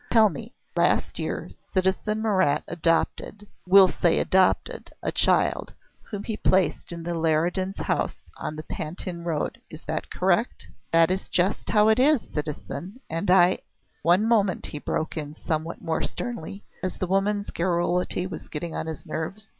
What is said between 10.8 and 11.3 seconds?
"That is